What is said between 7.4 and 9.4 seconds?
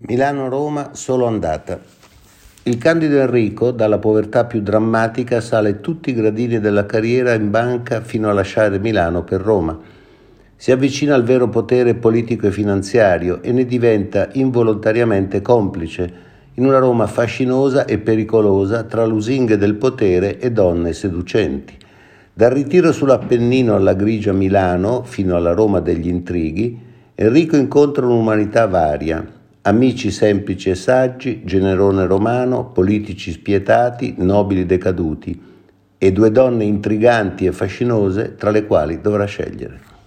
banca fino a lasciare Milano per